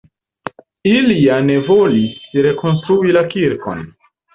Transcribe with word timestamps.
Ili 0.93 1.19
ja 1.25 1.37
ne 1.51 1.59
volis 1.69 2.27
rekonstruis 2.49 3.19
la 3.21 3.27
kirkon. 3.39 3.91